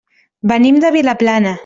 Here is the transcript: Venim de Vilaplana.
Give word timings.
Venim 0.51 0.79
de 0.85 0.93
Vilaplana. 0.97 1.57